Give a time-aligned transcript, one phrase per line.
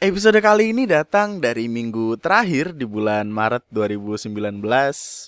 [0.00, 4.32] Episode kali ini datang dari minggu terakhir di bulan Maret 2019.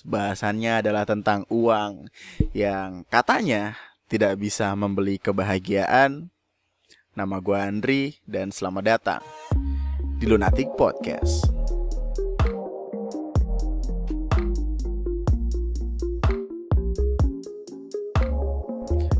[0.01, 2.09] Bahasannya adalah tentang uang
[2.57, 3.77] yang katanya
[4.09, 6.33] tidak bisa membeli kebahagiaan.
[7.13, 9.21] Nama gue Andri dan selamat datang
[10.17, 11.45] di Lunatic Podcast.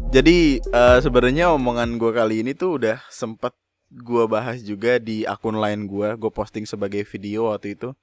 [0.10, 3.54] Jadi uh, sebenarnya omongan gue kali ini tuh udah sempet
[3.94, 6.10] gue bahas juga di akun lain gue.
[6.18, 7.94] Gue posting sebagai video waktu itu.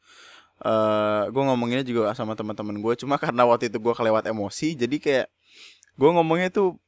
[0.60, 2.94] Uh, gue ngomonginnya juga sama teman-teman gue.
[3.02, 5.26] Cuma karena waktu itu gue kelewat emosi, jadi kayak
[5.98, 6.78] gue ngomongnya tuh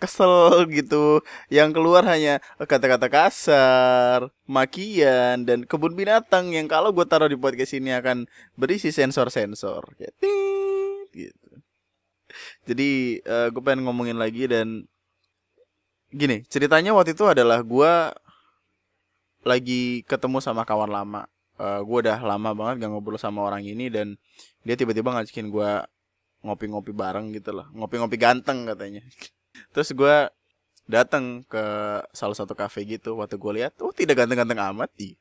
[0.00, 1.20] kesel gitu.
[1.52, 7.76] Yang keluar hanya kata-kata kasar, makian, dan kebun binatang yang kalau gue taruh di podcast
[7.76, 8.24] ini akan
[8.56, 9.84] berisi sensor-sensor.
[11.12, 11.48] Gitu
[12.68, 12.90] jadi
[13.24, 14.84] uh, eh, gue pengen ngomongin lagi dan
[16.08, 17.92] gini ceritanya waktu itu adalah gue
[19.44, 21.22] lagi ketemu sama kawan lama.
[21.58, 24.14] Uh, eh, gue udah lama banget gak ngobrol sama orang ini dan
[24.62, 25.70] dia tiba-tiba ngajakin gue
[26.46, 27.66] ngopi-ngopi bareng gitu loh.
[27.74, 29.02] Ngopi-ngopi ganteng katanya.
[29.74, 30.16] Terus gue
[30.88, 31.64] datang ke
[32.14, 33.18] salah satu kafe gitu.
[33.18, 35.14] Waktu gue lihat oh tidak ganteng-ganteng amat sih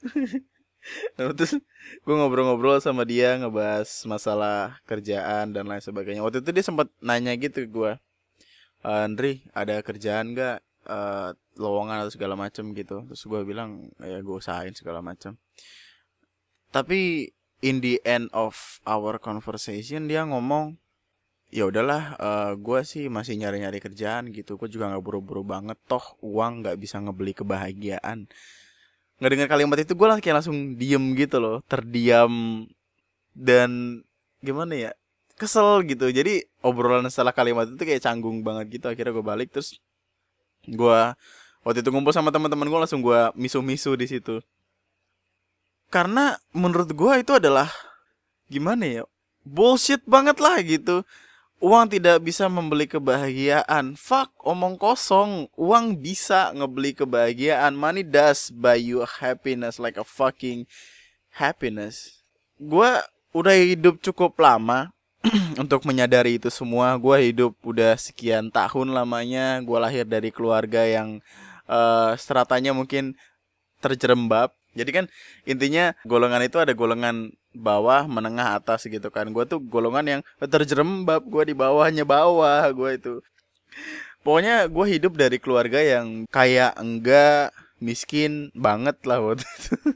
[1.16, 1.60] Nah, terus
[2.04, 6.24] gue ngobrol-ngobrol sama dia ngebahas masalah kerjaan dan lain sebagainya.
[6.24, 7.92] Waktu itu dia sempat nanya gitu ke gue,
[8.80, 10.64] Andri ada kerjaan gak?
[10.88, 13.04] Uh, lowongan atau segala macem gitu.
[13.04, 15.36] Terus gue bilang ya gue usahain segala macem.
[16.72, 17.28] Tapi
[17.60, 20.80] in the end of our conversation dia ngomong
[21.50, 24.56] ya udahlah uh, gue sih masih nyari-nyari kerjaan gitu.
[24.56, 25.76] Gue juga nggak buru-buru banget.
[25.84, 28.30] Toh uang nggak bisa ngebeli kebahagiaan.
[29.20, 31.60] Nggak dengar kalimat itu gue lah kayak langsung diem gitu loh.
[31.68, 32.64] Terdiam
[33.36, 34.00] dan
[34.40, 34.90] gimana ya?
[35.36, 36.08] Kesel gitu.
[36.08, 38.86] Jadi obrolan setelah kalimat itu kayak canggung banget gitu.
[38.88, 39.76] Akhirnya gue balik terus
[40.64, 41.00] gue
[41.66, 44.40] waktu itu ngumpul sama teman-teman gue langsung gue misu-misu di situ
[45.90, 47.68] karena menurut gue itu adalah
[48.46, 49.02] gimana ya
[49.44, 51.02] bullshit banget lah gitu
[51.60, 53.92] Uang tidak bisa membeli kebahagiaan.
[53.92, 55.44] Fuck, omong kosong.
[55.60, 57.76] Uang bisa ngebeli kebahagiaan.
[57.76, 60.64] Money does buy you happiness like a fucking
[61.36, 62.24] happiness.
[62.56, 62.88] Gue
[63.36, 64.88] udah hidup cukup lama
[65.60, 66.96] untuk menyadari itu semua.
[66.96, 69.60] Gue hidup udah sekian tahun lamanya.
[69.60, 71.20] Gue lahir dari keluarga yang
[71.70, 73.14] uh, stratanya mungkin
[73.78, 74.50] terjerembab.
[74.74, 75.04] Jadi kan
[75.46, 79.30] intinya golongan itu ada golongan bawah, menengah, atas gitu kan.
[79.30, 83.14] Gue tuh golongan yang terjerembab, gue di bawahnya bawah, gue itu.
[84.20, 89.74] Pokoknya gue hidup dari keluarga yang kayak enggak miskin banget lah waktu itu.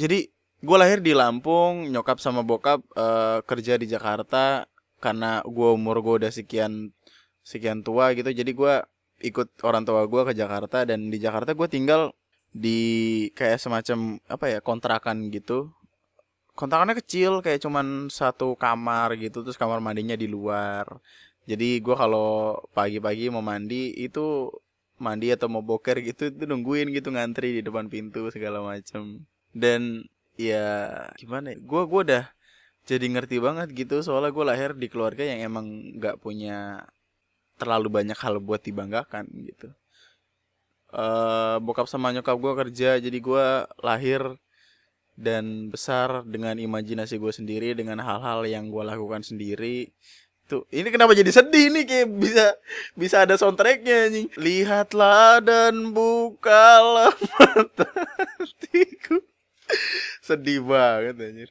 [0.00, 0.18] Jadi
[0.58, 4.66] gue lahir di Lampung, nyokap sama bokap uh, kerja di Jakarta
[4.98, 6.90] karena gue umur gue udah sekian
[7.46, 8.34] sekian tua gitu.
[8.34, 8.74] Jadi gue
[9.18, 12.14] ikut orang tua gue ke Jakarta dan di Jakarta gue tinggal
[12.54, 12.80] di
[13.34, 15.72] kayak semacam apa ya kontrakan gitu.
[16.58, 20.86] Kontrakannya kecil kayak cuman satu kamar gitu terus kamar mandinya di luar.
[21.48, 24.52] Jadi gue kalau pagi-pagi mau mandi itu
[24.98, 29.22] mandi atau mau boker gitu itu nungguin gitu ngantri di depan pintu segala macem.
[29.54, 30.06] Dan
[30.38, 30.66] ya
[31.18, 32.24] gimana ya gue gue udah
[32.88, 35.66] jadi ngerti banget gitu soalnya gue lahir di keluarga yang emang
[36.00, 36.86] nggak punya
[37.58, 39.68] terlalu banyak hal buat dibanggakan gitu.
[40.88, 43.46] Uh, bokap sama nyokap gue kerja jadi gue
[43.84, 44.40] lahir
[45.18, 49.90] dan besar dengan imajinasi gue sendiri dengan hal-hal yang gue lakukan sendiri.
[50.48, 52.46] Tuh ini kenapa jadi sedih nih kayak bisa
[52.96, 57.90] bisa ada soundtracknya nih lihatlah dan bukalah mata
[58.40, 59.20] hatiku.
[60.24, 61.50] Sedih banget anjir.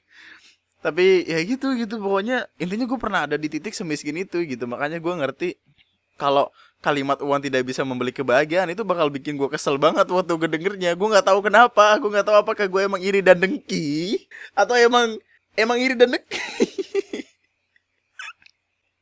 [0.82, 2.00] Tapi ya gitu gitu.
[2.00, 4.64] Pokoknya intinya gue pernah ada di titik semiskin itu gitu.
[4.66, 5.50] Makanya gue ngerti
[6.18, 6.50] kalau
[6.82, 10.94] kalimat uang tidak bisa membeli kebahagiaan itu bakal bikin gue kesel banget waktu gue dengernya.
[10.94, 15.18] Gue nggak tahu kenapa gue nggak tahu apakah gue emang iri dan dengki atau emang
[15.58, 16.38] emang iri dan dengki.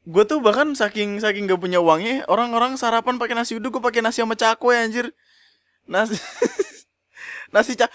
[0.05, 4.05] Gue tuh bahkan saking saking gak punya uangnya orang-orang sarapan pakai nasi uduk gue pakai
[4.05, 5.09] nasi sama cakwe anjir.
[5.89, 6.17] Nasi
[7.53, 7.89] nasi cak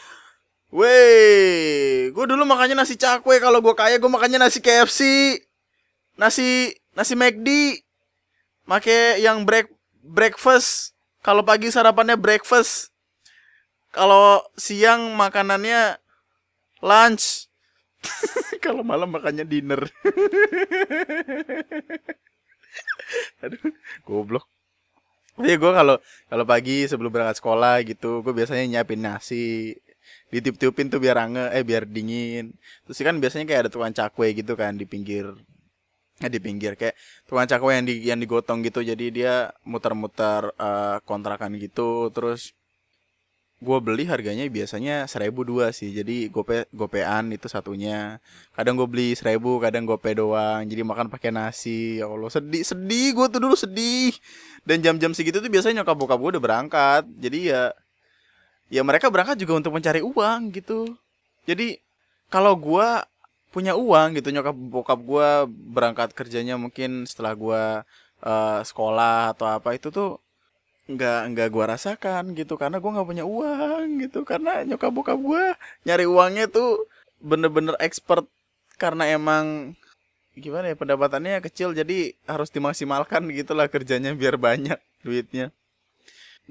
[0.70, 5.02] Weh, gue dulu makannya nasi cakwe kalau gue kaya gue makannya nasi KFC,
[6.14, 7.82] nasi nasi McD,
[8.70, 9.66] make yang break
[9.98, 10.94] breakfast.
[11.26, 12.94] Kalau pagi sarapannya breakfast.
[13.90, 15.98] Kalau siang makanannya
[16.78, 17.50] lunch.
[18.64, 19.82] Kalau malam makannya dinner.
[23.42, 23.58] Aduh
[24.06, 24.46] goblok.
[25.40, 25.96] Iya gue kalau
[26.28, 29.72] kalau pagi sebelum berangkat sekolah gitu gue biasanya nyiapin nasi.
[30.28, 32.52] Ditiup-tiupin tuh biar ange eh biar dingin.
[32.84, 35.32] Terus kan biasanya kayak ada tukang cakwe gitu kan di pinggir
[36.28, 38.84] di pinggir kayak tukang cakwe yang di yang digotong gitu.
[38.84, 42.12] Jadi dia muter-muter uh, kontrakan gitu.
[42.12, 42.52] Terus
[43.60, 45.92] gue beli harganya biasanya seribu dua sih.
[45.92, 48.20] Jadi gope gopean itu satunya.
[48.52, 50.64] Kadang gue beli seribu kadang gope doang.
[50.68, 52.00] Jadi makan pakai nasi.
[52.00, 54.12] Ya allah sedih sedih gue tuh dulu sedih.
[54.64, 57.02] Dan jam-jam segitu tuh biasanya nyokap bokap gue udah berangkat.
[57.16, 57.72] Jadi ya
[58.72, 60.96] ya mereka berangkat juga untuk mencari uang gitu.
[61.44, 61.80] Jadi
[62.32, 62.88] kalau gue
[63.50, 64.30] punya uang gitu.
[64.30, 67.62] Nyokap bokap gue berangkat kerjanya mungkin setelah gue
[68.22, 70.22] uh, sekolah atau apa itu tuh
[70.90, 72.54] nggak nggak gue rasakan gitu.
[72.54, 74.22] Karena gue nggak punya uang gitu.
[74.22, 75.44] Karena nyokap bokap gue
[75.84, 76.86] nyari uangnya tuh
[77.20, 78.24] bener-bener expert.
[78.80, 79.76] Karena emang
[80.38, 85.52] gimana ya pendapatannya kecil jadi harus dimaksimalkan gitulah kerjanya biar banyak duitnya.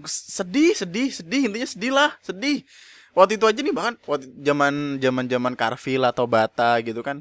[0.05, 1.49] Sedih sedih sedih.
[1.49, 2.61] Intinya sedih lah sedih
[3.19, 7.19] waktu itu aja nih bahkan waktu zaman zaman zaman Carville atau Bata gitu kan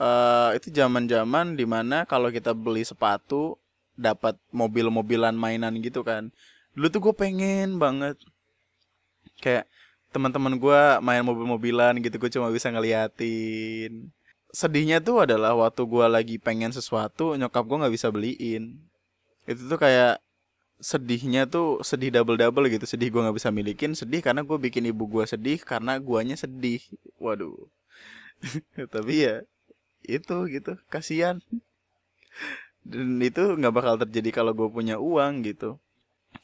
[0.00, 3.60] uh, itu zaman zaman di mana kalau kita beli sepatu
[3.96, 6.28] dapat mobil-mobilan mainan gitu kan.
[6.76, 8.20] Dulu tuh gue pengen banget.
[9.40, 9.64] Kayak
[10.12, 14.12] teman-teman gue main mobil-mobilan gitu gue cuma bisa ngeliatin.
[14.52, 18.76] Sedihnya tuh adalah waktu gue lagi pengen sesuatu nyokap gue nggak bisa beliin.
[19.48, 20.20] Itu tuh kayak
[20.76, 22.84] sedihnya tuh sedih double double gitu.
[22.84, 26.80] Sedih gue nggak bisa milikin sedih karena gue bikin ibu gue sedih karena guanya sedih.
[27.16, 27.68] Waduh.
[28.94, 29.42] Tapi ya
[30.04, 30.76] itu gitu.
[30.92, 31.40] Kasihan.
[32.86, 35.80] Dan itu nggak bakal terjadi kalau gue punya uang gitu.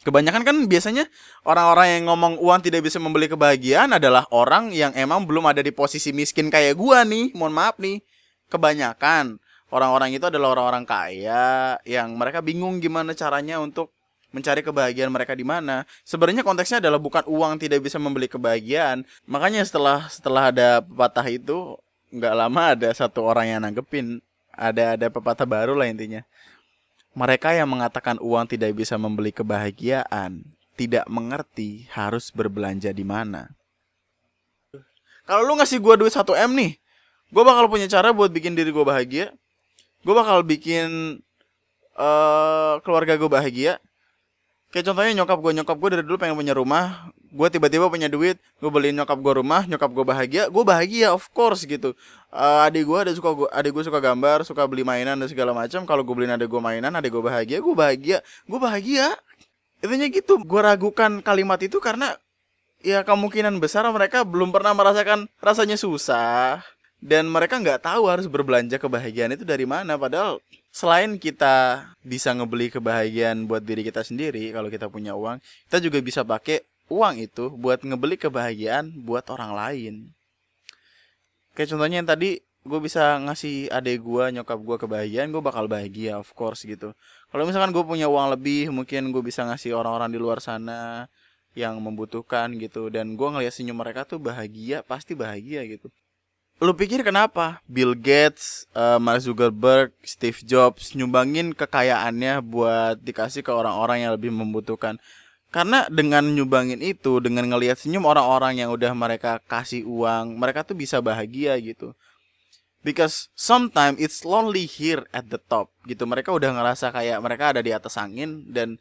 [0.02, 1.04] Kebanyakan kan biasanya
[1.44, 5.70] orang-orang yang ngomong uang tidak bisa membeli kebahagiaan adalah orang yang emang belum ada di
[5.70, 7.26] posisi miskin kayak gue nih.
[7.36, 8.00] Mohon maaf nih.
[8.48, 9.38] Kebanyakan
[9.72, 13.92] orang-orang itu adalah orang-orang kaya yang mereka bingung gimana caranya untuk
[14.32, 15.86] mencari kebahagiaan mereka di mana.
[16.02, 19.06] Sebenarnya konteksnya adalah bukan uang tidak bisa membeli kebahagiaan.
[19.28, 21.78] Makanya setelah setelah ada pepatah itu
[22.12, 24.20] nggak lama ada satu orang yang nanggepin
[24.52, 26.24] ada ada pepatah baru lah intinya.
[27.12, 30.42] Mereka yang mengatakan uang tidak bisa membeli kebahagiaan
[30.76, 33.52] tidak mengerti harus berbelanja di mana.
[35.22, 36.72] Kalau lu ngasih gua duit 1 M nih,
[37.30, 39.30] gua bakal punya cara buat bikin diri gua bahagia.
[40.02, 41.20] Gua bakal bikin
[41.94, 43.78] uh, keluarga gua bahagia.
[44.72, 48.40] Kayak contohnya nyokap gue, nyokap gue dari dulu pengen punya rumah, gue tiba-tiba punya duit,
[48.56, 51.92] gue beliin nyokap gue rumah, nyokap gue bahagia, gue bahagia of course gitu.
[52.32, 55.52] Uh, adik gue ada suka gua, adik gue suka gambar, suka beli mainan dan segala
[55.52, 55.84] macam.
[55.84, 59.12] Kalau gue beliin adik gue mainan, adik gue bahagia, gue bahagia, gue bahagia.
[59.84, 62.16] Intinya gitu, gue ragukan kalimat itu karena
[62.80, 66.64] ya kemungkinan besar mereka belum pernah merasakan rasanya susah.
[66.96, 70.00] Dan mereka nggak tahu harus berbelanja kebahagiaan itu dari mana.
[70.00, 70.40] Padahal
[70.72, 75.36] selain kita bisa ngebeli kebahagiaan buat diri kita sendiri kalau kita punya uang
[75.68, 79.94] kita juga bisa pakai uang itu buat ngebeli kebahagiaan buat orang lain.
[81.52, 86.16] Kayak contohnya yang tadi gue bisa ngasih adek gue nyokap gue kebahagiaan gue bakal bahagia
[86.16, 86.96] of course gitu.
[87.28, 91.04] Kalau misalkan gue punya uang lebih mungkin gue bisa ngasih orang-orang di luar sana
[91.52, 92.88] yang membutuhkan gitu.
[92.88, 95.92] Dan gue ngeliat senyum mereka tuh bahagia pasti bahagia gitu
[96.58, 103.52] lu pikir kenapa Bill Gates, uh, Mark Zuckerberg, Steve Jobs nyumbangin kekayaannya buat dikasih ke
[103.54, 105.00] orang-orang yang lebih membutuhkan?
[105.52, 110.72] Karena dengan nyumbangin itu, dengan ngelihat senyum orang-orang yang udah mereka kasih uang, mereka tuh
[110.72, 111.92] bisa bahagia gitu.
[112.80, 116.08] Because sometimes it's lonely here at the top gitu.
[116.08, 118.80] Mereka udah ngerasa kayak mereka ada di atas angin dan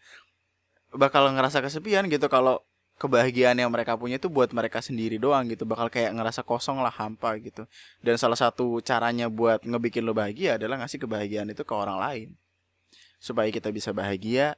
[0.95, 2.63] bakal ngerasa kesepian gitu kalau
[3.01, 5.65] kebahagiaan yang mereka punya itu buat mereka sendiri doang gitu.
[5.65, 7.65] Bakal kayak ngerasa kosong lah hampa gitu.
[8.05, 12.27] Dan salah satu caranya buat ngebikin lo bahagia adalah ngasih kebahagiaan itu ke orang lain.
[13.17, 14.53] Supaya kita bisa bahagia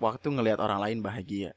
[0.00, 1.52] waktu ngelihat orang lain bahagia.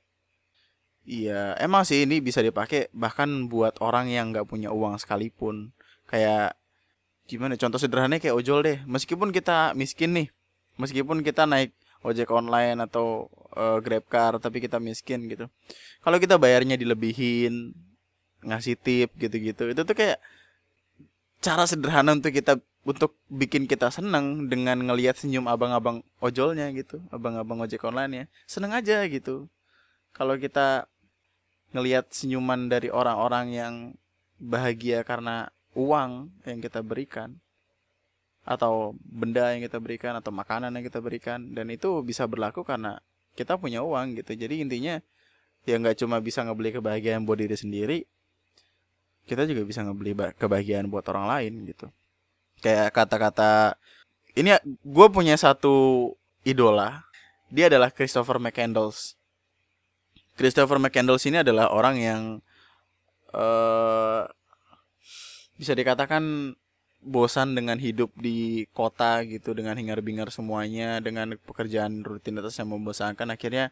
[1.07, 5.71] Iya emang sih ini bisa dipakai bahkan buat orang yang nggak punya uang sekalipun.
[6.03, 6.59] Kayak
[7.31, 8.83] gimana contoh sederhananya kayak ojol deh.
[8.83, 10.27] Meskipun kita miskin nih
[10.75, 13.27] meskipun kita naik ojek online atau
[13.59, 15.51] uh, grab car tapi kita miskin gitu.
[15.99, 17.75] Kalau kita bayarnya dilebihin
[18.39, 20.23] ngasih tip gitu-gitu itu tuh kayak
[21.43, 22.55] cara sederhana untuk kita
[22.87, 27.03] untuk bikin kita seneng dengan ngelihat senyum abang-abang ojolnya gitu.
[27.11, 28.25] Abang-abang ojek online ya.
[28.47, 29.51] Seneng aja gitu.
[30.15, 30.87] Kalau kita
[31.75, 33.73] ngelihat senyuman dari orang-orang yang
[34.39, 37.37] bahagia karena uang yang kita berikan
[38.47, 42.97] atau benda yang kita berikan atau makanan yang kita berikan dan itu bisa berlaku karena
[43.33, 44.33] kita punya uang gitu.
[44.37, 45.01] Jadi intinya
[45.67, 48.07] ya nggak cuma bisa ngebeli kebahagiaan buat diri sendiri
[49.29, 51.85] kita juga bisa ngebeli kebahagiaan buat orang lain gitu.
[52.65, 53.77] Kayak kata-kata
[54.33, 56.09] ini gue punya satu
[56.41, 57.05] idola
[57.53, 59.13] dia adalah Christopher McCandles.
[60.33, 62.21] Christopher McCandles ini adalah orang yang
[63.37, 64.25] uh,
[65.61, 66.55] bisa dikatakan
[66.99, 73.71] bosan dengan hidup di kota gitu dengan hingar-bingar semuanya dengan pekerjaan rutinitas yang membosankan akhirnya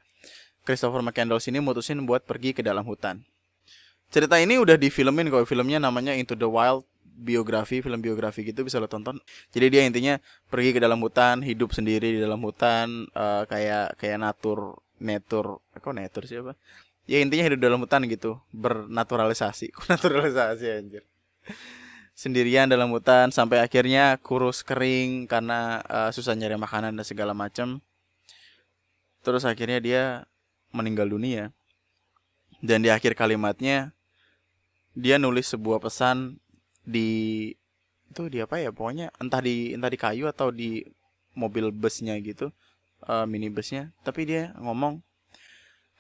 [0.63, 3.23] Christopher McCandless ini mutusin buat pergi ke dalam hutan.
[4.07, 8.79] Cerita ini udah difilmin kok filmnya namanya Into the Wild biografi film biografi gitu bisa
[8.79, 9.19] lo tonton.
[9.51, 10.15] Jadi dia intinya
[10.47, 15.93] pergi ke dalam hutan hidup sendiri di dalam hutan uh, kayak kayak natur natur kok
[15.93, 16.57] natur siapa
[17.05, 19.73] ya intinya hidup dalam hutan gitu bernaturalisasi.
[19.91, 21.03] Naturalisasi anjir
[22.17, 27.77] sendirian dalam hutan sampai akhirnya kurus kering karena uh, susah nyari makanan dan segala macam
[29.21, 30.03] terus akhirnya dia
[30.73, 31.51] meninggal dunia.
[32.57, 33.93] Dan di akhir kalimatnya
[34.97, 36.41] dia nulis sebuah pesan
[36.81, 37.53] di
[38.09, 40.81] itu di apa ya pokoknya entah di entah di kayu atau di
[41.37, 42.49] mobil busnya gitu
[43.05, 45.05] uh, minibusnya tapi dia ngomong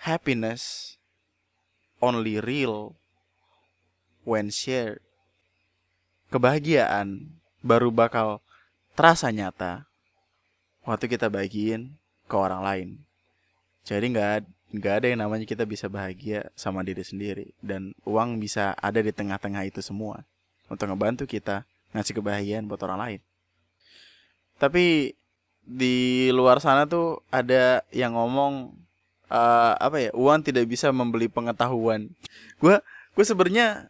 [0.01, 0.95] happiness
[2.01, 2.97] only real
[4.25, 5.03] when shared
[6.33, 7.27] kebahagiaan
[7.63, 8.43] baru bakal
[8.97, 9.87] terasa nyata
[10.83, 11.95] waktu kita bagiin
[12.27, 12.89] ke orang lain
[13.87, 14.31] jadi nggak
[14.67, 19.15] nggak ada yang namanya kita bisa bahagia sama diri sendiri dan uang bisa ada di
[19.15, 20.27] tengah-tengah itu semua
[20.67, 21.63] untuk ngebantu kita
[21.95, 23.21] ngasih kebahagiaan buat orang lain.
[24.59, 25.15] Tapi
[25.63, 28.75] di luar sana tuh ada yang ngomong
[29.31, 32.11] uh, apa ya uang tidak bisa membeli pengetahuan.
[32.59, 32.83] Gue
[33.15, 33.87] gue sebenarnya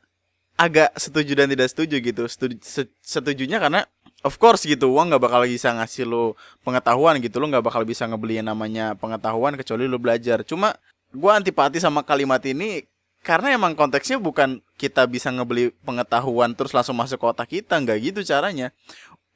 [0.58, 2.24] agak setuju dan tidak setuju gitu.
[2.26, 2.58] Setuju,
[3.00, 3.86] setujunya karena
[4.26, 6.34] of course gitu uang nggak bakal bisa ngasih lo
[6.66, 10.42] pengetahuan gitu lo nggak bakal bisa ngebeli yang namanya pengetahuan kecuali lo belajar.
[10.42, 10.74] Cuma
[11.14, 12.84] gue antipati sama kalimat ini
[13.22, 17.98] karena emang konteksnya bukan kita bisa ngebeli pengetahuan terus langsung masuk ke otak kita nggak
[18.12, 18.72] gitu caranya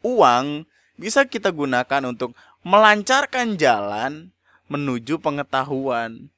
[0.06, 4.30] uang bisa kita gunakan untuk melancarkan jalan
[4.70, 6.30] menuju pengetahuan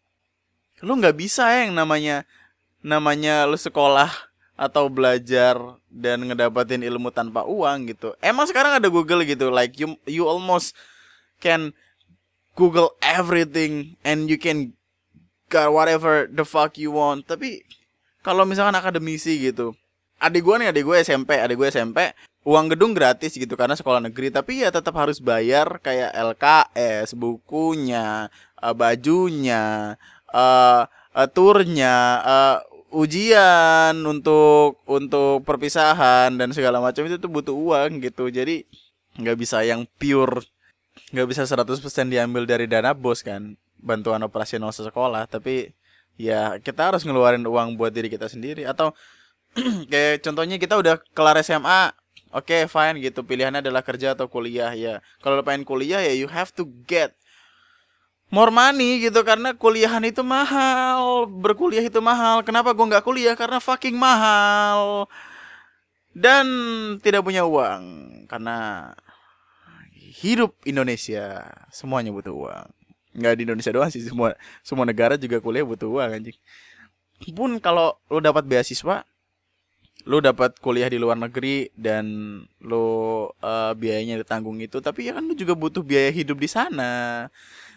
[0.81, 2.27] lu nggak bisa ya yang namanya
[2.83, 4.32] namanya lu sekolah
[4.63, 5.59] atau belajar
[5.91, 8.15] dan ngedapatin ilmu tanpa uang gitu.
[8.23, 10.71] Emang sekarang ada Google gitu like you you almost
[11.43, 11.75] can
[12.55, 14.71] Google everything and you can
[15.51, 17.27] got whatever the fuck you want.
[17.27, 17.67] Tapi
[18.23, 19.75] kalau misalkan akademisi gitu
[20.23, 22.15] adik gue nih adik gue SMP adik gue SMP
[22.47, 24.31] uang gedung gratis gitu karena sekolah negeri.
[24.31, 28.31] Tapi ya tetap harus bayar kayak LKS bukunya
[28.63, 29.95] uh, bajunya
[30.31, 32.57] uh, uh, turnya uh,
[32.93, 38.29] ujian untuk untuk perpisahan dan segala macam itu tuh butuh uang gitu.
[38.29, 38.63] Jadi
[39.17, 40.45] nggak bisa yang pure
[41.13, 41.77] nggak bisa 100%
[42.09, 45.25] diambil dari dana bos kan bantuan operasional sekolah.
[45.25, 45.73] Tapi
[46.21, 48.69] ya kita harus ngeluarin uang buat diri kita sendiri.
[48.69, 48.93] Atau
[49.91, 51.93] kayak contohnya kita udah kelar SMA
[52.29, 53.25] oke okay, fine gitu.
[53.25, 55.01] Pilihannya adalah kerja atau kuliah ya.
[55.25, 57.17] Kalau lo pengen kuliah ya you have to get
[58.29, 62.45] more money gitu karena kuliahan itu mahal berkuliah itu mahal.
[62.45, 63.35] Kenapa gue nggak kuliah?
[63.35, 65.07] Karena fucking mahal.
[66.13, 66.45] Dan
[67.01, 67.83] tidak punya uang
[68.29, 68.89] karena
[70.23, 72.67] hidup Indonesia semuanya butuh uang.
[73.17, 76.37] Nggak di Indonesia doang sih semua semua negara juga kuliah butuh uang anjing.
[77.33, 79.05] Pun kalau lo dapat beasiswa
[80.03, 82.05] lo dapat kuliah di luar negeri dan
[82.59, 82.87] lo
[83.39, 87.31] uh, biayanya ditanggung itu tapi ya kan lo juga butuh biaya hidup di sana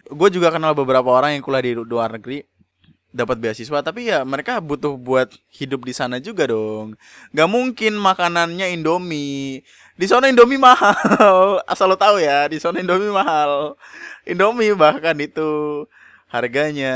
[0.07, 2.47] gue juga kenal beberapa orang yang kuliah di luar negeri
[3.17, 7.01] dapat beasiswa tapi ya mereka butuh buat hidup di sana juga dong.
[7.33, 9.65] Nggak mungkin makanannya Indomie.
[9.97, 13.81] Di sana Indomie mahal asal lo tahu ya di sana Indomie mahal.
[14.29, 15.85] Indomie bahkan itu
[16.29, 16.95] harganya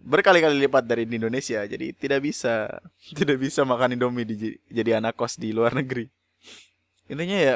[0.00, 2.82] berkali-kali lipat dari di Indonesia jadi tidak bisa
[3.18, 6.10] tidak bisa makan Indomie di, jadi anak kos di luar negeri.
[7.06, 7.54] Intinya ya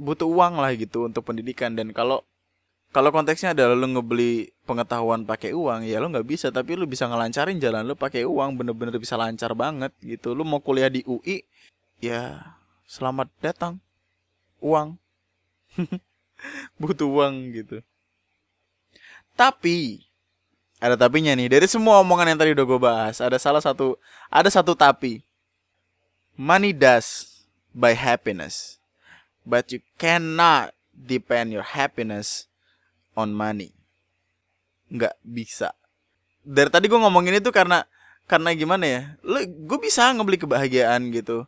[0.00, 2.24] butuh uang lah gitu untuk pendidikan dan kalau
[2.90, 6.50] kalau konteksnya adalah lo ngebeli pengetahuan pakai uang ya lo nggak bisa.
[6.50, 10.34] Tapi lo bisa ngelancarin jalan lo pakai uang bener-bener bisa lancar banget gitu.
[10.34, 11.46] Lo mau kuliah di UI
[12.02, 12.42] ya
[12.90, 13.78] selamat datang.
[14.58, 14.98] Uang.
[16.82, 17.78] Butuh uang gitu.
[19.38, 20.02] Tapi
[20.82, 21.46] ada tapinya nih.
[21.46, 23.94] Dari semua omongan yang tadi udah gue bahas ada salah satu
[24.26, 25.22] ada satu tapi.
[26.34, 28.80] Money does by happiness
[29.46, 32.49] but you cannot depend your happiness
[33.14, 33.74] on money.
[34.90, 35.74] Nggak bisa.
[36.42, 37.86] Dari tadi gue ngomongin itu karena
[38.26, 39.02] karena gimana ya?
[39.22, 41.46] Lo gue bisa ngebeli kebahagiaan gitu.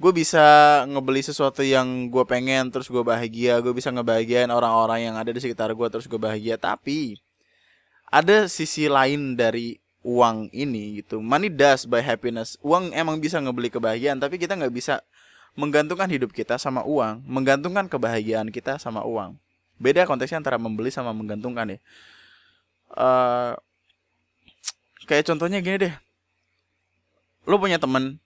[0.00, 0.42] Gue bisa
[0.88, 3.60] ngebeli sesuatu yang gue pengen terus gue bahagia.
[3.60, 6.56] Gue bisa ngebahagiain orang-orang yang ada di sekitar gue terus gue bahagia.
[6.56, 7.20] Tapi
[8.08, 11.22] ada sisi lain dari uang ini gitu.
[11.22, 12.58] Money does by happiness.
[12.64, 15.04] Uang emang bisa ngebeli kebahagiaan tapi kita nggak bisa
[15.52, 17.22] menggantungkan hidup kita sama uang.
[17.28, 19.36] Menggantungkan kebahagiaan kita sama uang
[19.82, 21.78] beda konteksnya antara membeli sama menggantungkan ya.
[22.94, 23.58] Uh,
[25.10, 25.94] kayak contohnya gini deh.
[27.42, 28.22] Lo punya temen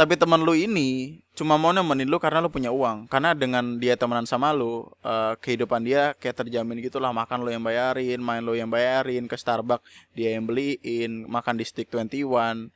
[0.00, 3.04] tapi teman lu ini cuma mau nemenin lu karena lu punya uang.
[3.06, 7.12] Karena dengan dia temenan sama lu uh, kehidupan dia kayak terjamin gitulah.
[7.12, 9.84] Makan lu yang bayarin main lu yang bayarin ke Starbucks
[10.16, 12.72] dia yang beliin makan di Stick 21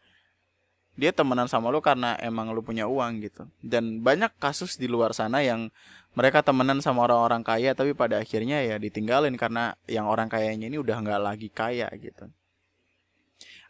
[0.95, 3.49] dia temenan sama lu karena emang lu punya uang gitu.
[3.65, 5.73] Dan banyak kasus di luar sana yang
[6.15, 10.79] mereka temenan sama orang-orang kaya tapi pada akhirnya ya ditinggalin karena yang orang kayanya ini
[10.79, 12.31] udah nggak lagi kaya gitu.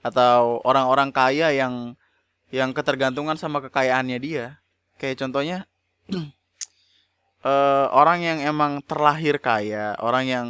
[0.04, 1.96] Atau orang-orang kaya yang
[2.52, 4.60] yang ketergantungan sama kekayaannya dia.
[5.00, 5.58] Kayak contohnya
[7.40, 10.46] uh, orang yang emang terlahir kaya orang yang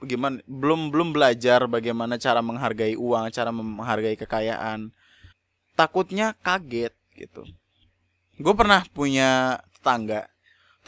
[0.00, 4.88] gimana belum belum belajar bagaimana cara menghargai uang cara menghargai kekayaan
[5.76, 7.44] takutnya kaget gitu.
[8.40, 10.24] Gue pernah punya tetangga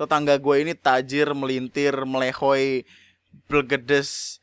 [0.03, 2.83] tetangga gue ini tajir melintir melehoi
[3.47, 4.43] belgedes.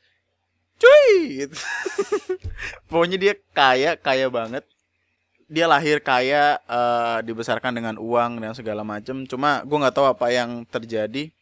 [0.80, 1.44] Cuy!
[2.89, 4.63] Pokoknya dia kaya kaya banget.
[5.50, 9.28] Dia lahir kaya uh, dibesarkan dengan uang dan segala macem.
[9.28, 11.34] Cuma gue nggak tahu apa yang terjadi.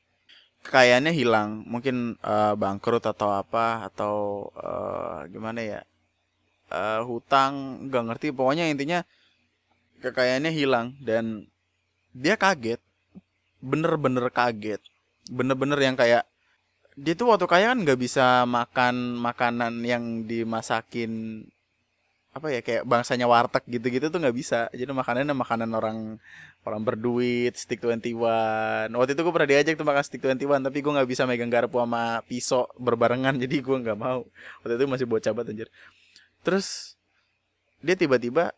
[0.65, 1.61] Kekayaannya hilang.
[1.69, 4.15] Mungkin uh, bangkrut atau apa atau
[4.57, 5.81] uh, gimana ya.
[6.73, 8.27] Uh, hutang nggak ngerti.
[8.33, 9.05] Pokoknya intinya
[10.01, 11.45] kekayaannya hilang dan
[12.17, 12.81] dia kaget
[13.63, 14.81] bener-bener kaget.
[15.27, 16.23] Bener-bener yang kayak
[16.97, 21.45] dia tuh waktu kaya kan nggak bisa makan makanan yang dimasakin
[22.33, 24.69] apa ya kayak bangsanya warteg gitu-gitu tuh nggak bisa.
[24.73, 26.21] Jadi makanannya makanan orang
[26.65, 28.93] orang berduit stick twenty one.
[28.93, 31.49] Waktu itu gue pernah diajak tuh makan stick twenty one tapi gue nggak bisa megang
[31.49, 34.25] garpu sama pisau berbarengan jadi gue nggak mau.
[34.61, 35.69] Waktu itu masih bocah banget anjir.
[36.45, 36.97] Terus
[37.81, 38.53] dia tiba-tiba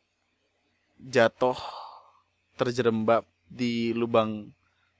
[0.99, 1.55] jatuh
[2.59, 4.51] terjerembab di lubang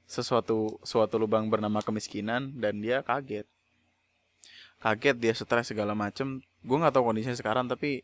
[0.10, 3.46] sesuatu suatu lubang bernama kemiskinan dan dia kaget.
[4.82, 6.42] Kaget dia stres segala macem.
[6.66, 8.02] Gue nggak tahu kondisinya sekarang tapi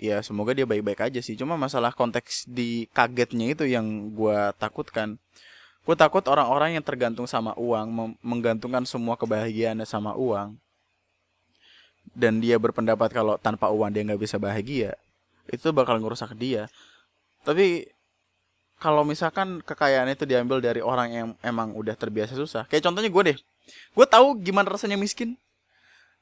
[0.00, 1.36] ya semoga dia baik-baik aja sih.
[1.36, 5.20] Cuma masalah konteks di kagetnya itu yang gue takutkan.
[5.84, 10.56] Gue takut orang-orang yang tergantung sama uang menggantungkan semua kebahagiaannya sama uang
[12.16, 14.96] dan dia berpendapat kalau tanpa uang dia nggak bisa bahagia
[15.48, 16.68] itu bakal ngerusak dia.
[17.42, 17.88] Tapi
[18.78, 23.22] kalau misalkan kekayaan itu diambil dari orang yang emang udah terbiasa susah kayak contohnya gue
[23.34, 23.38] deh.
[23.92, 25.34] Gue tahu gimana rasanya miskin.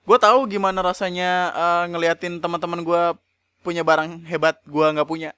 [0.09, 3.03] Gue tahu gimana rasanya uh, ngeliatin teman-teman gue
[3.61, 5.31] punya barang hebat gue nggak punya.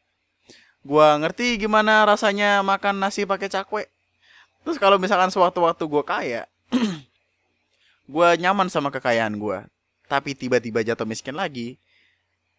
[0.86, 3.90] Gue ngerti gimana rasanya makan nasi pakai cakwe.
[4.62, 6.42] Terus kalau misalkan sewaktu-waktu gue kaya
[8.14, 9.58] gue nyaman sama kekayaan gue
[10.08, 11.76] tapi tiba-tiba jatuh miskin lagi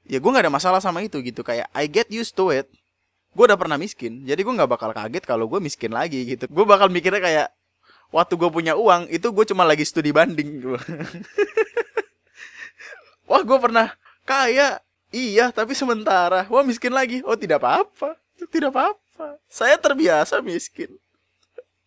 [0.05, 1.45] ya gue nggak ada masalah sama itu gitu.
[1.47, 2.67] Kayak I get used to it
[3.29, 6.49] gue udah pernah miskin jadi gue nggak bakal kaget kalau gue miskin lagi gitu.
[6.49, 7.47] Gue bakal mikirnya kayak
[8.09, 10.65] waktu gue punya uang itu gue cuma lagi studi banding
[13.29, 13.93] wah gue pernah
[14.25, 14.81] kaya.
[15.09, 16.45] Iya tapi sementara.
[16.49, 17.25] Wah miskin lagi.
[17.25, 18.13] Oh tidak apa-apa.
[18.37, 19.41] Tidak apa-apa.
[19.49, 20.93] Saya terbiasa miskin.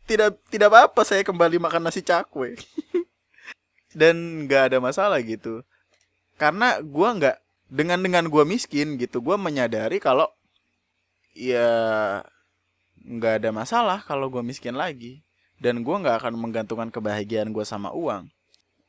[0.07, 2.59] Tidak tidak apa-apa saya kembali makan nasi cakwe.
[3.98, 5.62] Dan nggak ada masalah gitu.
[6.35, 7.37] Karena gue nggak
[7.72, 10.28] dengan dengan gue miskin gitu gue menyadari kalau
[11.33, 11.68] ya
[13.03, 15.25] nggak ada masalah kalau gue miskin lagi.
[15.62, 18.27] Dan gue nggak akan menggantungkan kebahagiaan gue sama uang.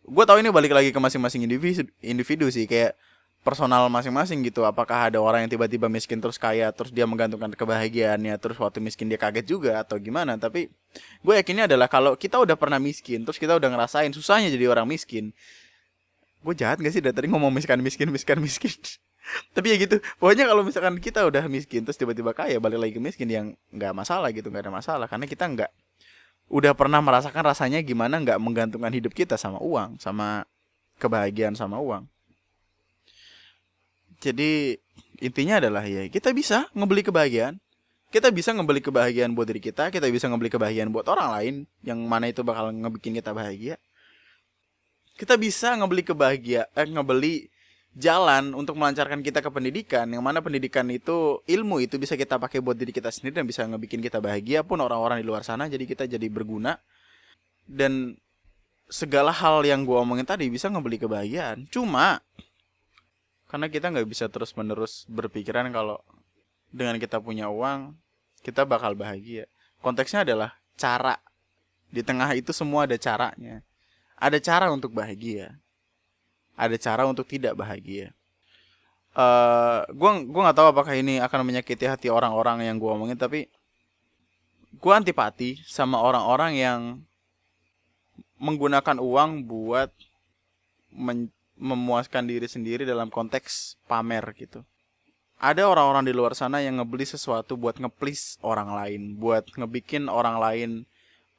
[0.04, 2.98] Gue tahu ini balik lagi ke masing-masing individu individu sih kayak
[3.46, 4.66] personal masing-masing gitu.
[4.66, 9.06] Apakah ada orang yang tiba-tiba miskin terus kaya terus dia menggantungkan kebahagiaannya terus waktu miskin
[9.06, 10.34] dia kaget juga atau gimana.
[10.42, 10.74] Tapi
[11.22, 14.90] gue yakinnya adalah kalau kita udah pernah miskin terus kita udah ngerasain susahnya jadi orang
[14.90, 15.30] miskin
[16.44, 18.76] gue jahat gak sih dari tadi ngomong miskin miskin miskin miskin
[19.56, 23.02] tapi ya gitu pokoknya kalau misalkan kita udah miskin terus tiba-tiba kaya balik lagi ke
[23.02, 25.06] miskin yang nggak masalah gitu nggak ada masalah.
[25.08, 25.72] Karena kita nggak
[26.52, 30.44] udah pernah merasakan rasanya gimana nggak menggantungkan hidup kita sama uang sama
[31.00, 32.06] kebahagiaan sama uang.
[34.20, 34.80] Jadi
[35.24, 37.60] intinya adalah ya kita bisa ngebeli kebahagiaan.
[38.14, 41.98] Kita bisa ngebeli kebahagiaan buat diri kita kita bisa ngebeli kebahagiaan buat orang lain yang
[42.06, 43.80] mana itu bakal ngebikin kita bahagia.
[45.18, 47.53] Kita bisa ngebeli kebahagiaan eh, ngebeli
[47.94, 52.58] jalan untuk melancarkan kita ke pendidikan yang mana pendidikan itu ilmu itu bisa kita pakai
[52.58, 55.86] buat diri kita sendiri dan bisa ngebikin kita bahagia pun orang-orang di luar sana jadi
[55.86, 56.82] kita jadi berguna.
[57.64, 58.18] Dan
[58.90, 61.70] segala hal yang gue omongin tadi bisa ngebeli kebahagiaan.
[61.70, 62.20] Cuma
[63.48, 66.02] karena kita nggak bisa terus menerus berpikiran kalau
[66.74, 67.94] dengan kita punya uang
[68.42, 69.46] kita bakal bahagia.
[69.86, 71.22] Konteksnya adalah cara.
[71.94, 73.62] Di tengah itu semua ada caranya.
[74.18, 75.63] Ada cara untuk bahagia
[76.54, 78.14] ada cara untuk tidak bahagia.
[79.14, 83.46] Uh, gua gua nggak tahu apakah ini akan menyakiti hati orang-orang yang gua omongin tapi
[84.82, 86.80] gua antipati sama orang-orang yang
[88.42, 89.94] menggunakan uang buat
[91.58, 94.66] memuaskan diri sendiri dalam konteks pamer gitu.
[95.38, 100.40] Ada orang-orang di luar sana yang ngebeli sesuatu buat ngeplis orang lain, buat ngebikin orang
[100.40, 100.70] lain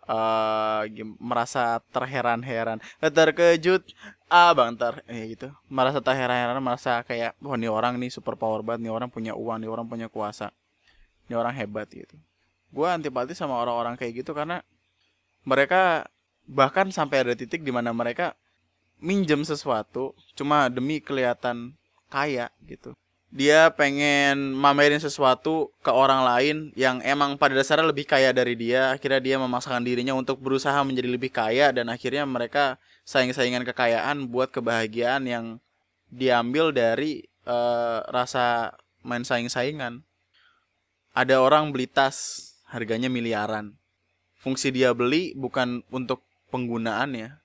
[0.08, 0.84] uh,
[1.20, 2.80] merasa terheran-heran.
[3.00, 3.82] Terkejut.
[4.28, 5.52] Ah bang ter eh gitu.
[5.70, 9.62] Merasa terheran-heran merasa kayak wah ini orang nih super power banget nih orang punya uang
[9.62, 10.50] nih orang punya kuasa.
[11.28, 12.16] Ini orang hebat gitu.
[12.74, 14.60] Gue antipati sama orang-orang kayak gitu karena
[15.46, 16.08] mereka
[16.44, 18.36] bahkan sampai ada titik di mana mereka
[19.00, 21.76] minjem sesuatu cuma demi kelihatan
[22.08, 22.96] kaya gitu
[23.34, 28.94] dia pengen mamerin sesuatu ke orang lain yang emang pada dasarnya lebih kaya dari dia.
[28.94, 34.54] Akhirnya dia memaksakan dirinya untuk berusaha menjadi lebih kaya dan akhirnya mereka saing-saingan kekayaan buat
[34.54, 35.44] kebahagiaan yang
[36.14, 40.06] diambil dari uh, rasa main saing-saingan.
[41.10, 43.74] Ada orang beli tas harganya miliaran.
[44.38, 46.22] Fungsi dia beli bukan untuk
[46.54, 47.42] penggunaannya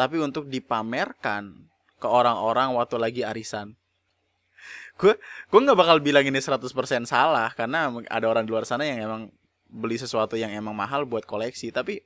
[0.00, 1.68] tapi untuk dipamerkan
[2.00, 3.76] ke orang-orang waktu lagi arisan
[4.96, 6.72] gue gue nggak bakal bilang ini 100%
[7.04, 9.22] salah karena ada orang di luar sana yang emang
[9.68, 11.68] beli sesuatu yang emang mahal buat koleksi.
[11.68, 12.00] Tapi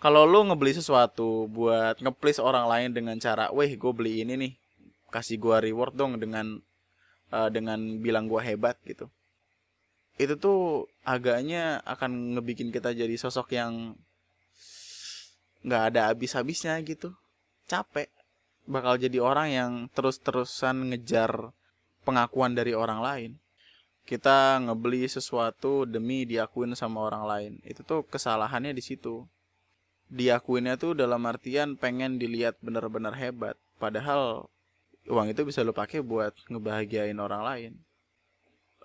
[0.00, 4.52] kalau lu ngebeli sesuatu buat ngeplease orang lain dengan cara weh gue beli ini nih
[5.12, 6.60] kasih gue reward dong dengan
[7.32, 9.08] uh, dengan bilang gue hebat gitu.
[10.16, 13.96] Itu tuh agaknya akan ngebikin kita jadi sosok yang
[15.64, 17.12] nggak ada habis-habisnya gitu.
[17.68, 18.08] Capek.
[18.66, 21.54] Bakal jadi orang yang terus-terusan ngejar
[22.06, 23.30] pengakuan dari orang lain.
[24.06, 27.52] Kita ngebeli sesuatu demi diakuin sama orang lain.
[27.66, 29.26] Itu tuh kesalahannya di situ.
[30.06, 33.58] Diakuinnya tuh dalam artian pengen dilihat benar-benar hebat.
[33.82, 34.46] Padahal
[35.10, 37.72] uang itu bisa lo pakai buat ngebahagiain orang lain.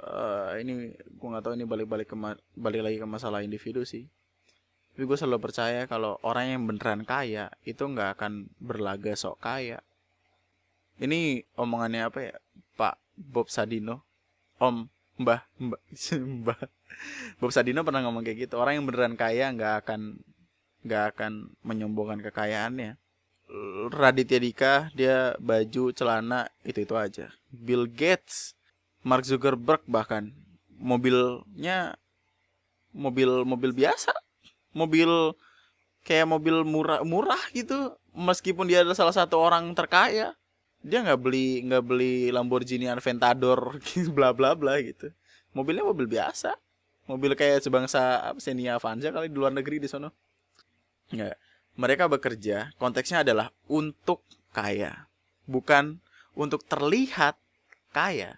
[0.01, 2.17] Uh, ini gue nggak tahu ini balik-balik ke
[2.57, 4.09] balik lagi ke masalah individu sih.
[4.97, 9.85] Tapi gue selalu percaya kalau orang yang beneran kaya itu nggak akan berlaga sok kaya.
[10.97, 12.35] Ini omongannya apa ya?
[12.77, 14.03] Pak Bob Sadino.
[14.57, 14.89] Om
[15.21, 15.81] Mbah Mbah
[16.41, 16.61] Mbah.
[17.37, 18.57] Bob Sadino pernah ngomong kayak gitu.
[18.57, 20.21] Orang yang beneran kaya nggak akan
[20.81, 22.97] nggak akan menyombongkan kekayaannya.
[23.91, 27.27] Raditya Dika dia baju celana itu itu aja.
[27.51, 28.55] Bill Gates
[29.03, 30.31] Mark Zuckerberg bahkan.
[30.81, 31.93] Mobilnya
[32.95, 34.15] mobil mobil biasa.
[34.73, 35.35] Mobil
[36.07, 37.93] kayak mobil murah murah gitu.
[38.11, 40.35] Meskipun dia adalah salah satu orang terkaya
[40.81, 43.77] dia nggak beli nggak beli Lamborghini Aventador
[44.17, 45.13] bla bla bla gitu.
[45.53, 46.57] Mobilnya mobil biasa.
[47.09, 50.13] Mobil kayak sebangsa apa Xenia Avanza kali di luar negeri di sono.
[51.13, 51.37] Nggak.
[51.77, 55.07] Mereka bekerja konteksnya adalah untuk kaya
[55.47, 56.01] bukan
[56.33, 57.37] untuk terlihat
[57.93, 58.37] kaya.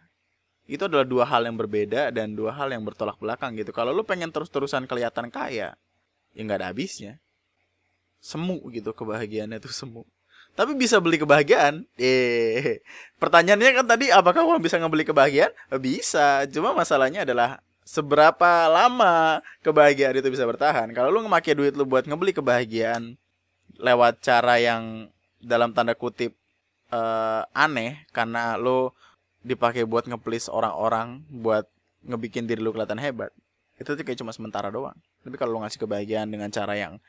[0.64, 3.76] Itu adalah dua hal yang berbeda dan dua hal yang bertolak belakang gitu.
[3.76, 5.76] Kalau lu pengen terus-terusan kelihatan kaya
[6.34, 7.20] ya nggak ada habisnya.
[8.24, 10.04] Semu gitu kebahagiaannya tuh semu
[10.54, 11.86] tapi bisa beli kebahagiaan.
[11.98, 12.82] Eh,
[13.18, 15.50] pertanyaannya kan tadi apakah uang bisa ngebeli kebahagiaan?
[15.82, 16.46] Bisa.
[16.54, 20.94] Cuma masalahnya adalah seberapa lama kebahagiaan itu bisa bertahan.
[20.94, 23.18] Kalau lu ngemakai duit lu buat ngebeli kebahagiaan
[23.82, 25.10] lewat cara yang
[25.42, 26.38] dalam tanda kutip
[26.94, 28.94] uh, aneh karena lu
[29.44, 31.68] dipakai buat ngeplis orang-orang buat
[32.06, 33.34] ngebikin diri lu kelihatan hebat.
[33.76, 34.96] Itu tuh kayak cuma sementara doang.
[35.26, 37.02] Tapi kalau lu ngasih kebahagiaan dengan cara yang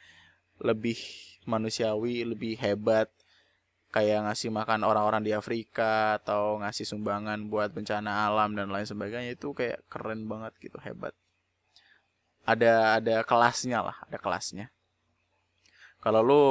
[0.59, 0.97] lebih
[1.45, 3.13] manusiawi, lebih hebat,
[3.95, 9.39] kayak ngasih makan orang-orang di Afrika atau ngasih sumbangan buat bencana alam dan lain sebagainya
[9.39, 11.15] itu kayak keren banget gitu hebat.
[12.43, 14.75] Ada ada kelasnya lah ada kelasnya.
[16.03, 16.45] Kalau lu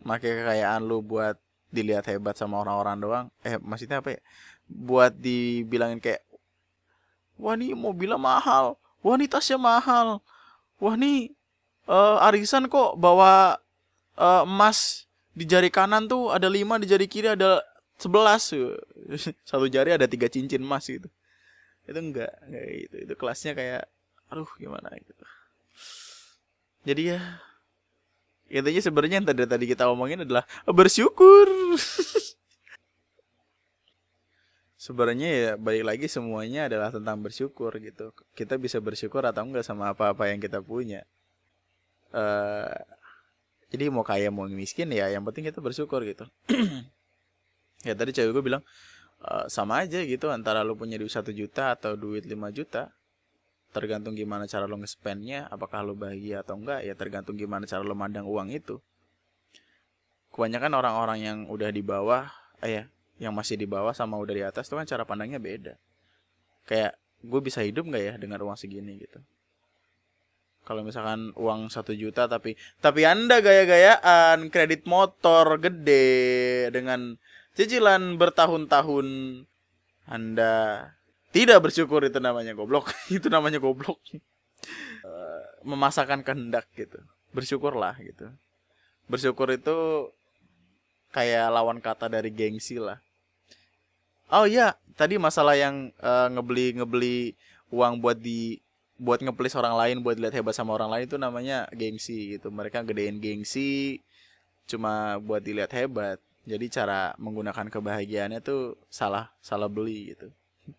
[0.00, 1.36] pakai kekayaan lu buat
[1.68, 4.20] dilihat hebat sama orang-orang doang eh maksudnya apa ya?
[4.64, 6.24] Buat dibilangin kayak
[7.36, 9.28] wah nih mobilnya mahal wah nih
[9.60, 10.24] mahal
[10.80, 11.32] wah nih
[11.86, 13.60] uh, arisan kok bawa
[14.18, 15.07] uh, emas
[15.38, 17.62] di jari kanan tuh ada lima di jari kiri ada
[17.94, 18.50] sebelas
[19.48, 21.06] satu jari ada tiga cincin emas gitu.
[21.86, 22.96] Itu enggak enggak gitu.
[23.06, 23.86] Itu kelasnya kayak
[24.34, 25.24] aduh gimana gitu.
[26.82, 27.20] Jadi ya
[28.50, 31.46] intinya sebenarnya yang tadi tadi kita omongin adalah bersyukur.
[34.78, 38.14] Sebenarnya ya balik lagi semuanya adalah tentang bersyukur gitu.
[38.32, 41.04] Kita bisa bersyukur atau enggak sama apa-apa yang kita punya.
[42.08, 42.72] Uh,
[43.68, 46.26] jadi mau kaya mau miskin ya yang penting kita bersyukur gitu.
[47.86, 48.66] Ya tadi cewek gue bilang
[49.22, 52.90] e, sama aja gitu antara lo punya duit satu juta atau duit 5 juta
[53.70, 57.94] tergantung gimana cara lo nge-spendnya apakah lo bahagia atau enggak ya tergantung gimana cara lo
[57.94, 58.82] mandang uang itu.
[60.34, 62.26] Kebanyakan orang-orang yang udah di bawah
[62.66, 62.84] eh ya
[63.22, 65.78] yang masih di bawah sama udah di atas tuh kan cara pandangnya beda.
[66.66, 68.98] Kayak gue bisa hidup nggak ya dengan uang segini?
[68.98, 69.22] gitu
[70.68, 72.52] kalau misalkan uang satu juta tapi
[72.84, 77.16] tapi anda gaya-gayaan kredit motor gede dengan
[77.56, 79.08] cicilan bertahun-tahun
[80.04, 80.84] anda
[81.28, 82.88] tidak bersyukur itu namanya goblok.
[83.16, 84.00] Itu namanya goblok.
[85.04, 86.98] Uh, memasakkan kehendak gitu.
[87.36, 88.32] Bersyukurlah gitu.
[89.08, 90.08] Bersyukur itu
[91.12, 93.00] kayak lawan kata dari gengsi lah.
[94.28, 97.18] Oh iya tadi masalah yang uh, ngebeli ngebeli
[97.72, 98.60] uang buat di
[98.98, 102.50] buat ngeplis orang lain buat lihat hebat sama orang lain itu namanya gengsi gitu.
[102.50, 104.02] Mereka gedein gengsi
[104.66, 106.18] cuma buat dilihat hebat.
[106.44, 110.28] Jadi cara menggunakan kebahagiaannya tuh salah salah beli gitu.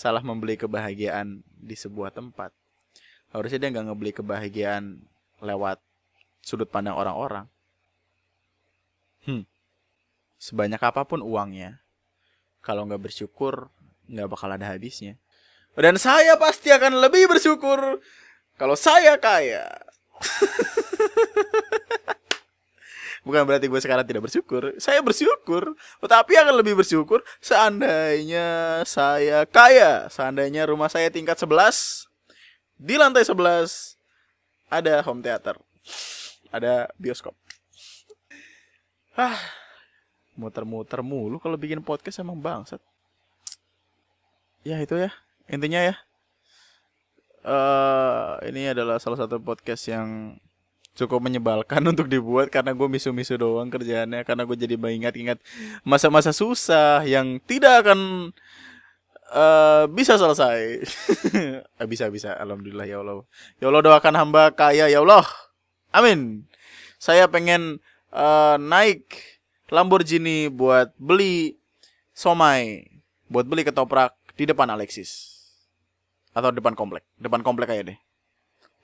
[0.00, 2.56] Salah membeli kebahagiaan di sebuah tempat.
[3.36, 4.96] Harusnya dia nggak ngebeli kebahagiaan
[5.44, 5.76] lewat
[6.40, 7.44] sudut pandang orang-orang.
[9.20, 9.44] Hmm.
[10.40, 11.76] sebanyak apa pun uangnya
[12.64, 13.68] kalau nggak bersyukur
[14.08, 15.20] nggak bakal ada habisnya
[15.78, 18.00] dan saya pasti akan lebih bersyukur
[18.56, 19.68] kalau saya kaya
[23.20, 24.72] Bukan berarti gue sekarang tidak bersyukur.
[24.80, 30.08] Saya bersyukur, tetapi akan lebih bersyukur seandainya saya kaya.
[30.08, 32.08] Seandainya rumah saya tingkat 11,
[32.80, 34.00] di lantai 11
[34.72, 35.60] ada home theater.
[36.48, 37.36] Ada bioskop.
[39.20, 39.36] Hah,
[40.32, 42.80] muter-muter mulu kalau bikin podcast emang bangsat.
[44.64, 45.12] Ya itu ya,
[45.50, 45.94] intinya ya.
[47.40, 50.36] Uh, ini adalah salah satu podcast yang
[50.92, 55.40] cukup menyebalkan untuk dibuat karena gue misu-misu doang kerjaannya karena gue jadi mengingat-ingat
[55.80, 58.30] masa-masa susah yang tidak akan
[59.32, 60.60] uh, bisa selesai.
[61.80, 62.36] Eh, bisa bisa.
[62.36, 63.24] Alhamdulillah ya Allah.
[63.56, 65.24] Ya Allah doakan hamba kaya ya Allah.
[65.96, 66.44] Amin.
[67.00, 67.80] Saya pengen
[68.12, 69.16] uh, naik
[69.72, 71.56] Lamborghini buat beli
[72.12, 72.84] somai
[73.30, 75.39] buat beli ketoprak di depan Alexis
[76.34, 77.02] atau depan komplek.
[77.18, 77.98] Depan komplek aja deh.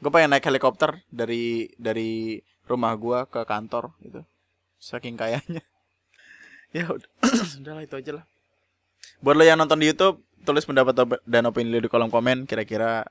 [0.03, 4.21] Gue pengen naik helikopter dari dari rumah gue ke kantor gitu.
[4.79, 5.63] Saking kayanya.
[6.75, 7.09] Ya udah.
[7.63, 8.25] Udahlah itu aja lah.
[9.25, 10.93] Buat lo yang nonton di YouTube tulis pendapat
[11.25, 12.45] dan opini lo di kolom komen.
[12.45, 13.07] Kira-kira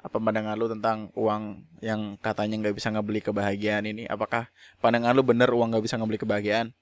[0.00, 4.04] apa pandangan lu tentang uang yang katanya nggak bisa ngebeli kebahagiaan ini?
[4.04, 4.52] Apakah
[4.84, 6.76] pandangan lu bener uang nggak bisa ngebeli kebahagiaan?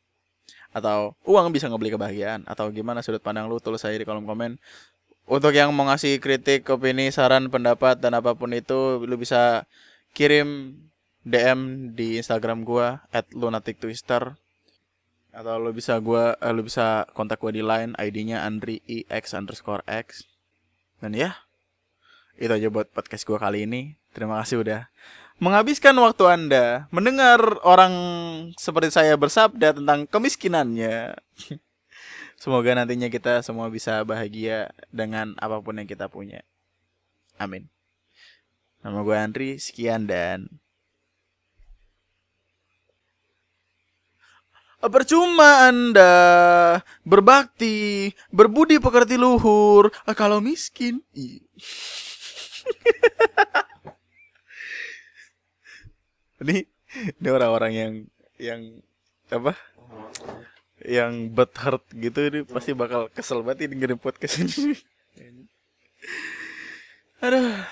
[0.75, 2.49] Atau uang bisa ngebeli kebahagiaan?
[2.51, 4.59] Atau gimana sudut pandang lu tulis aja di kolom komen
[5.29, 9.69] untuk yang mau ngasih kritik, opini, saran, pendapat dan apa pun itu lu bisa
[10.17, 10.81] kirim
[11.29, 13.05] DM di Instagram gua
[13.37, 14.41] @lunatictwister
[15.29, 19.85] atau lu bisa gua eh, lu bisa kontak gua di line ID-nya Andri IX underscore
[19.85, 20.25] X.
[21.05, 21.37] Dan ya
[22.41, 24.01] itu aja buat podcast gua kali ini.
[24.17, 24.89] Terima kasih udah
[25.39, 27.95] menghabiskan waktu anda mendengar orang
[28.59, 31.15] seperti saya bersabda tentang kemiskinannya
[32.39, 36.47] Semoga nantinya kita semua bisa bahagia dengan apa pun yang kita punya.
[37.35, 37.67] Amin.
[38.79, 40.47] Nama gue Andri, sekian dan
[44.79, 46.15] Percuma Anda
[47.03, 51.03] berbakti, berbudi pekerti luhur kalau miskin.
[56.47, 56.63] ini
[57.19, 58.07] ini orang-orang yang
[58.39, 58.79] yang
[59.35, 59.59] apa?
[60.87, 64.79] Yang bad heart gitu ini pasti bakal kesel banget dengerin podcast ini.
[67.19, 67.67] Aduh.